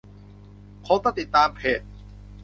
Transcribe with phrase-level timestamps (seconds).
[0.87, 1.81] คงต้องติดตามเพจ